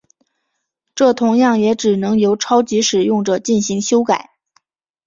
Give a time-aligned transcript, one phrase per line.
[0.95, 4.31] 这同样也只能由超级使用者进行修改。